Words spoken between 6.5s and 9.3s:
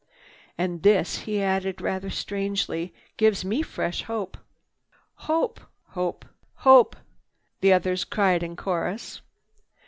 Hope!" the others cried in chorus.